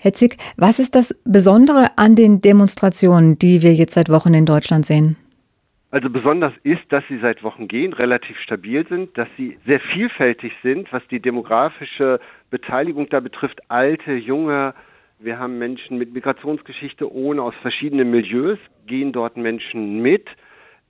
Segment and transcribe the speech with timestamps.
[0.00, 4.46] Herr Zick, was ist das Besondere an den Demonstrationen, die wir jetzt seit Wochen in
[4.46, 5.16] Deutschland sehen?
[5.90, 10.52] Also besonders ist, dass sie seit Wochen gehen, relativ stabil sind, dass sie sehr vielfältig
[10.62, 13.58] sind, was die demografische Beteiligung da betrifft.
[13.68, 14.72] Alte, junge,
[15.18, 20.28] wir haben Menschen mit Migrationsgeschichte ohne aus verschiedenen Milieus, gehen dort Menschen mit.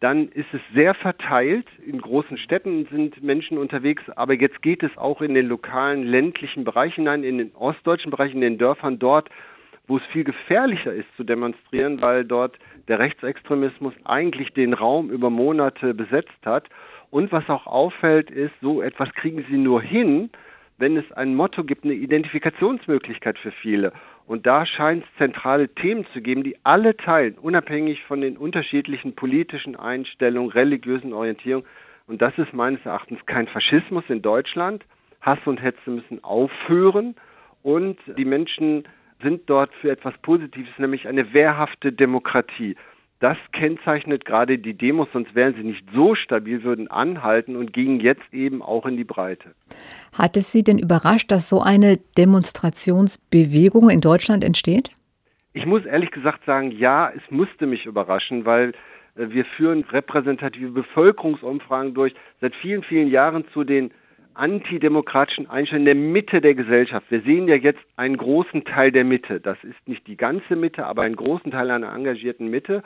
[0.00, 1.66] Dann ist es sehr verteilt.
[1.84, 6.64] In großen Städten sind Menschen unterwegs, aber jetzt geht es auch in den lokalen ländlichen
[6.64, 9.28] Bereich hinein, in den ostdeutschen Bereich, in den Dörfern dort,
[9.88, 15.30] wo es viel gefährlicher ist zu demonstrieren, weil dort der Rechtsextremismus eigentlich den Raum über
[15.30, 16.68] Monate besetzt hat.
[17.10, 20.30] Und was auch auffällt, ist, so etwas kriegen sie nur hin,
[20.76, 23.92] wenn es ein Motto gibt, eine Identifikationsmöglichkeit für viele.
[24.28, 29.14] Und da scheint es zentrale Themen zu geben, die alle teilen, unabhängig von den unterschiedlichen
[29.14, 31.66] politischen Einstellungen, religiösen Orientierungen.
[32.06, 34.84] Und das ist meines Erachtens kein Faschismus in Deutschland.
[35.22, 37.16] Hass und Hetze müssen aufhören
[37.62, 38.84] und die Menschen
[39.22, 42.76] sind dort für etwas Positives, nämlich eine wehrhafte Demokratie.
[43.20, 47.98] Das kennzeichnet gerade die Demos, sonst wären sie nicht so stabil, würden anhalten und gingen
[47.98, 49.54] jetzt eben auch in die Breite.
[50.16, 54.90] Hat es Sie denn überrascht, dass so eine Demonstrationsbewegung in Deutschland entsteht?
[55.52, 58.72] Ich muss ehrlich gesagt sagen, ja, es musste mich überraschen, weil
[59.16, 63.90] äh, wir führen repräsentative Bevölkerungsumfragen durch seit vielen, vielen Jahren zu den
[64.34, 67.10] antidemokratischen Einstellungen in der Mitte der Gesellschaft.
[67.10, 69.40] Wir sehen ja jetzt einen großen Teil der Mitte.
[69.40, 72.84] Das ist nicht die ganze Mitte, aber einen großen Teil einer engagierten Mitte.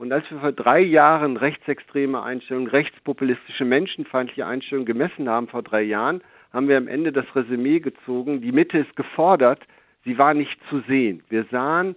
[0.00, 5.82] Und als wir vor drei Jahren rechtsextreme Einstellungen, rechtspopulistische, menschenfeindliche Einstellungen gemessen haben, vor drei
[5.82, 6.22] Jahren,
[6.54, 8.40] haben wir am Ende das Resümee gezogen.
[8.40, 9.60] Die Mitte ist gefordert,
[10.06, 11.22] sie war nicht zu sehen.
[11.28, 11.96] Wir sahen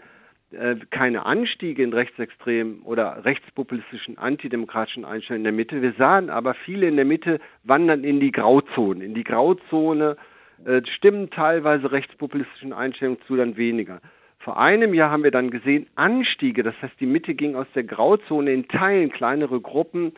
[0.52, 5.82] äh, keine Anstiege in rechtsextremen oder rechtspopulistischen, antidemokratischen Einstellungen in der Mitte.
[5.82, 9.02] Wir sahen aber viele in der Mitte wandern in die Grauzone.
[9.02, 10.18] In die Grauzone
[10.66, 14.02] äh, stimmen teilweise rechtspopulistischen Einstellungen zu, dann weniger.
[14.44, 17.86] Vor einem Jahr haben wir dann gesehen Anstiege, das heißt die Mitte ging aus der
[17.86, 20.12] Grauzone in Teilen, kleinere Gruppen,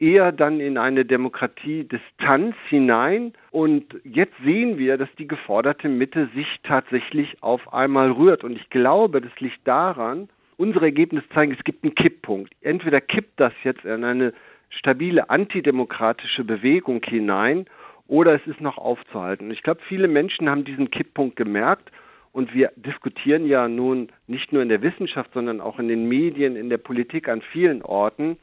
[0.00, 3.34] eher dann in eine Demokratie-Distanz hinein.
[3.52, 8.42] Und jetzt sehen wir, dass die geforderte Mitte sich tatsächlich auf einmal rührt.
[8.42, 12.52] Und ich glaube, das liegt daran, unsere Ergebnisse zeigen, es gibt einen Kipppunkt.
[12.60, 14.32] Entweder kippt das jetzt in eine
[14.70, 17.66] stabile antidemokratische Bewegung hinein
[18.08, 19.46] oder es ist noch aufzuhalten.
[19.46, 21.92] Und ich glaube, viele Menschen haben diesen Kipppunkt gemerkt
[22.32, 26.56] und wir diskutieren ja nun nicht nur in der Wissenschaft, sondern auch in den Medien,
[26.56, 28.36] in der Politik an vielen Orten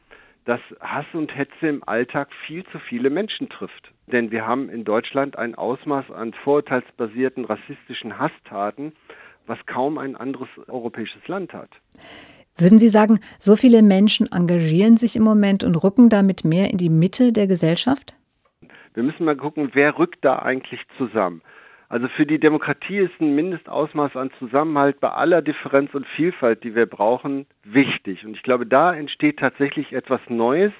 [0.46, 3.92] dass Hass und Hetze im Alltag viel zu viele Menschen trifft.
[4.08, 8.94] Denn wir haben in Deutschland ein Ausmaß an vorurteilsbasierten rassistischen Hasstaten,
[9.48, 11.70] was kaum ein anderes europäisches Land hat.
[12.58, 16.78] Würden Sie sagen, so viele Menschen engagieren sich im Moment und rücken damit mehr in
[16.78, 18.16] die Mitte der Gesellschaft?
[18.94, 21.42] Wir müssen mal gucken, wer rückt da eigentlich zusammen.
[21.88, 26.76] Also für die Demokratie ist ein Mindestausmaß an Zusammenhalt bei aller Differenz und Vielfalt, die
[26.76, 28.26] wir brauchen, wichtig.
[28.26, 30.74] Und ich glaube, da entsteht tatsächlich etwas Neues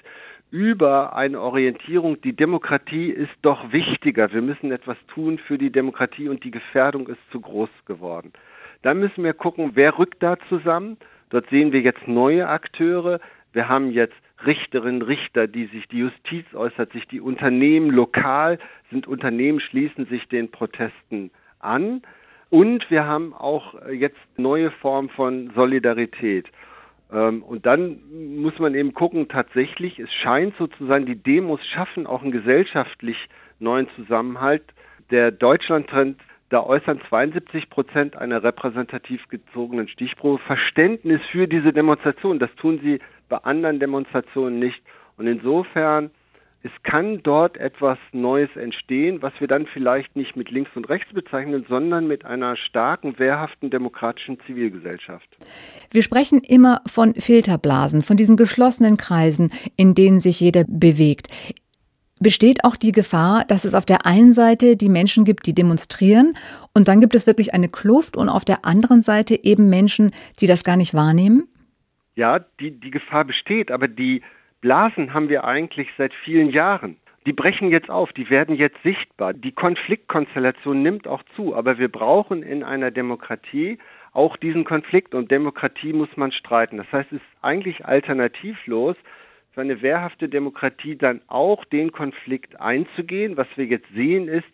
[0.50, 4.32] über eine Orientierung, die Demokratie ist doch wichtiger.
[4.32, 8.32] Wir müssen etwas tun für die Demokratie und die Gefährdung ist zu groß geworden.
[8.82, 10.98] Da müssen wir gucken, wer rückt da zusammen.
[11.30, 13.20] Dort sehen wir jetzt neue Akteure.
[13.52, 18.58] Wir haben jetzt Richterinnen, Richter, die sich die Justiz äußert, sich die Unternehmen lokal
[18.90, 22.02] sind Unternehmen schließen sich den Protesten an
[22.50, 26.46] und wir haben auch jetzt neue Formen von Solidarität.
[27.12, 28.00] Ähm, und dann
[28.38, 32.32] muss man eben gucken, tatsächlich, es scheint so zu sein, die Demos schaffen auch einen
[32.32, 33.16] gesellschaftlich
[33.58, 34.62] neuen Zusammenhalt.
[35.10, 42.38] Der Deutschland-Trend da äußern 72 Prozent einer repräsentativ gezogenen Stichprobe Verständnis für diese Demonstration.
[42.38, 44.80] Das tun sie bei anderen Demonstrationen nicht.
[45.16, 46.10] Und insofern,
[46.62, 51.12] es kann dort etwas Neues entstehen, was wir dann vielleicht nicht mit links und rechts
[51.12, 55.26] bezeichnen, sondern mit einer starken, wehrhaften demokratischen Zivilgesellschaft.
[55.90, 61.28] Wir sprechen immer von Filterblasen, von diesen geschlossenen Kreisen, in denen sich jeder bewegt.
[62.18, 66.34] Besteht auch die Gefahr, dass es auf der einen Seite die Menschen gibt, die demonstrieren
[66.74, 70.46] und dann gibt es wirklich eine Kluft und auf der anderen Seite eben Menschen, die
[70.46, 71.46] das gar nicht wahrnehmen?
[72.14, 74.22] Ja, die, die Gefahr besteht, aber die
[74.62, 76.96] Blasen haben wir eigentlich seit vielen Jahren.
[77.26, 79.34] Die brechen jetzt auf, die werden jetzt sichtbar.
[79.34, 83.78] Die Konfliktkonstellation nimmt auch zu, aber wir brauchen in einer Demokratie
[84.12, 86.78] auch diesen Konflikt und Demokratie muss man streiten.
[86.78, 88.96] Das heißt, es ist eigentlich alternativlos,
[89.56, 93.38] für eine wehrhafte Demokratie dann auch den Konflikt einzugehen.
[93.38, 94.44] Was wir jetzt sehen ist,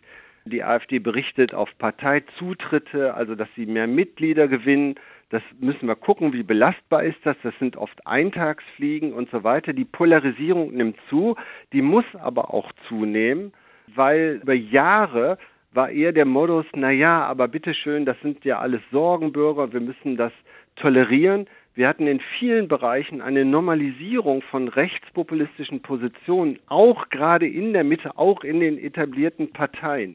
[0.45, 4.95] die AfD berichtet auf Parteizutritte, also dass sie mehr Mitglieder gewinnen.
[5.29, 7.35] Das müssen wir gucken, wie belastbar ist das.
[7.43, 9.73] Das sind oft Eintagsfliegen und so weiter.
[9.73, 11.35] Die Polarisierung nimmt zu,
[11.73, 13.51] die muss aber auch zunehmen,
[13.93, 15.37] weil über Jahre
[15.73, 20.15] war eher der Modus, na ja, aber bitteschön, das sind ja alles Sorgenbürger, wir müssen
[20.15, 20.31] das
[20.75, 21.47] tolerieren.
[21.75, 28.17] Wir hatten in vielen Bereichen eine Normalisierung von rechtspopulistischen Positionen, auch gerade in der Mitte,
[28.17, 30.11] auch in den etablierten Parteien.